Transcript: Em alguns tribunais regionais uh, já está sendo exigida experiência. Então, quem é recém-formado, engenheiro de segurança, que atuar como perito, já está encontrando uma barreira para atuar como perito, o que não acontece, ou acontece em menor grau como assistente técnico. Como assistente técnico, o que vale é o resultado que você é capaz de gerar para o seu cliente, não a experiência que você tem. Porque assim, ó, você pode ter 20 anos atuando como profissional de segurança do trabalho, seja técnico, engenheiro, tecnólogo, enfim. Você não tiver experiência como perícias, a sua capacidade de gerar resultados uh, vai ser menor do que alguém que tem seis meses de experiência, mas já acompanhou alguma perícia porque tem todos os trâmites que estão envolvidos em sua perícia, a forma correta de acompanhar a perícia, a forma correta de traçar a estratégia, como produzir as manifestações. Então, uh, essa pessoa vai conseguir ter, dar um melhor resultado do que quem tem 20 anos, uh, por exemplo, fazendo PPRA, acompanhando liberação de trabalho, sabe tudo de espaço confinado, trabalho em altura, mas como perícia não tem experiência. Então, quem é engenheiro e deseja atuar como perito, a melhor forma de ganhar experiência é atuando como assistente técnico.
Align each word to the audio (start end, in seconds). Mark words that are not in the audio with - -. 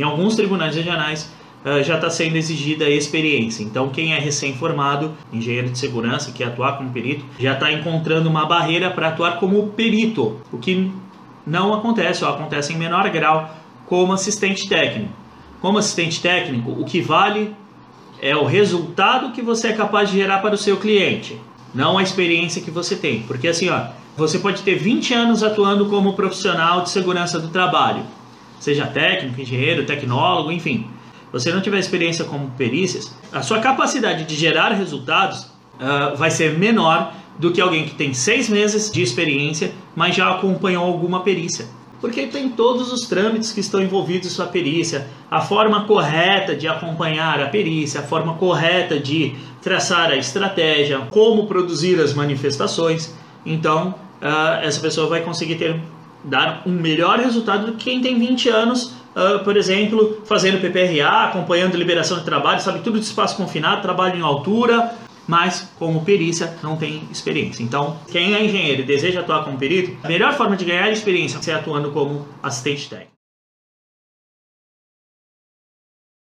Em 0.00 0.02
alguns 0.02 0.34
tribunais 0.34 0.74
regionais 0.74 1.30
uh, 1.62 1.84
já 1.84 1.96
está 1.96 2.08
sendo 2.08 2.36
exigida 2.36 2.88
experiência. 2.88 3.62
Então, 3.62 3.90
quem 3.90 4.14
é 4.14 4.18
recém-formado, 4.18 5.12
engenheiro 5.30 5.68
de 5.68 5.78
segurança, 5.78 6.32
que 6.32 6.42
atuar 6.42 6.78
como 6.78 6.88
perito, 6.88 7.22
já 7.38 7.52
está 7.52 7.70
encontrando 7.70 8.26
uma 8.26 8.46
barreira 8.46 8.90
para 8.90 9.08
atuar 9.08 9.38
como 9.38 9.68
perito, 9.68 10.40
o 10.50 10.56
que 10.56 10.90
não 11.46 11.74
acontece, 11.74 12.24
ou 12.24 12.30
acontece 12.30 12.72
em 12.72 12.78
menor 12.78 13.10
grau 13.10 13.54
como 13.86 14.14
assistente 14.14 14.66
técnico. 14.66 15.12
Como 15.60 15.76
assistente 15.76 16.22
técnico, 16.22 16.70
o 16.70 16.86
que 16.86 17.02
vale 17.02 17.54
é 18.22 18.34
o 18.34 18.46
resultado 18.46 19.32
que 19.32 19.42
você 19.42 19.68
é 19.68 19.72
capaz 19.74 20.08
de 20.08 20.16
gerar 20.16 20.38
para 20.38 20.54
o 20.54 20.58
seu 20.58 20.78
cliente, 20.78 21.38
não 21.74 21.98
a 21.98 22.02
experiência 22.02 22.62
que 22.62 22.70
você 22.70 22.96
tem. 22.96 23.20
Porque 23.24 23.48
assim, 23.48 23.68
ó, 23.68 23.88
você 24.16 24.38
pode 24.38 24.62
ter 24.62 24.76
20 24.76 25.12
anos 25.12 25.42
atuando 25.42 25.90
como 25.90 26.14
profissional 26.14 26.80
de 26.80 26.88
segurança 26.88 27.38
do 27.38 27.48
trabalho, 27.48 28.02
seja 28.60 28.86
técnico, 28.86 29.40
engenheiro, 29.40 29.84
tecnólogo, 29.84 30.52
enfim. 30.52 30.86
Você 31.32 31.52
não 31.52 31.60
tiver 31.60 31.78
experiência 31.78 32.24
como 32.24 32.50
perícias, 32.50 33.12
a 33.32 33.42
sua 33.42 33.58
capacidade 33.58 34.24
de 34.24 34.36
gerar 34.36 34.70
resultados 34.70 35.42
uh, 35.42 36.16
vai 36.16 36.30
ser 36.30 36.56
menor 36.58 37.12
do 37.38 37.50
que 37.50 37.60
alguém 37.60 37.86
que 37.86 37.94
tem 37.94 38.14
seis 38.14 38.48
meses 38.48 38.92
de 38.92 39.02
experiência, 39.02 39.72
mas 39.96 40.14
já 40.14 40.30
acompanhou 40.30 40.84
alguma 40.84 41.22
perícia 41.22 41.66
porque 42.00 42.26
tem 42.26 42.48
todos 42.48 42.92
os 42.92 43.02
trâmites 43.06 43.52
que 43.52 43.60
estão 43.60 43.80
envolvidos 43.82 44.28
em 44.28 44.30
sua 44.30 44.46
perícia, 44.46 45.06
a 45.30 45.40
forma 45.40 45.84
correta 45.84 46.56
de 46.56 46.66
acompanhar 46.66 47.40
a 47.40 47.46
perícia, 47.48 48.00
a 48.00 48.02
forma 48.02 48.34
correta 48.34 48.98
de 48.98 49.34
traçar 49.60 50.10
a 50.10 50.16
estratégia, 50.16 51.00
como 51.10 51.46
produzir 51.46 52.00
as 52.00 52.14
manifestações. 52.14 53.14
Então, 53.44 53.94
uh, 54.22 54.62
essa 54.62 54.80
pessoa 54.80 55.08
vai 55.08 55.20
conseguir 55.20 55.56
ter, 55.56 55.78
dar 56.24 56.62
um 56.66 56.72
melhor 56.72 57.18
resultado 57.18 57.66
do 57.66 57.72
que 57.72 57.84
quem 57.84 58.00
tem 58.00 58.18
20 58.18 58.48
anos, 58.48 58.94
uh, 59.14 59.42
por 59.44 59.56
exemplo, 59.56 60.22
fazendo 60.24 60.60
PPRA, 60.60 61.24
acompanhando 61.24 61.76
liberação 61.76 62.18
de 62.18 62.24
trabalho, 62.24 62.60
sabe 62.60 62.80
tudo 62.80 62.98
de 62.98 63.04
espaço 63.04 63.36
confinado, 63.36 63.82
trabalho 63.82 64.18
em 64.18 64.22
altura, 64.22 64.94
mas 65.26 65.70
como 65.78 66.04
perícia 66.04 66.56
não 66.62 66.76
tem 66.76 67.02
experiência. 67.10 67.62
Então, 67.62 67.98
quem 68.10 68.34
é 68.34 68.44
engenheiro 68.44 68.82
e 68.82 68.84
deseja 68.84 69.20
atuar 69.20 69.44
como 69.44 69.56
perito, 69.56 69.96
a 70.02 70.08
melhor 70.08 70.32
forma 70.34 70.56
de 70.56 70.64
ganhar 70.64 70.90
experiência 70.90 71.50
é 71.50 71.54
atuando 71.54 71.90
como 71.92 72.26
assistente 72.42 72.88
técnico. 72.88 73.19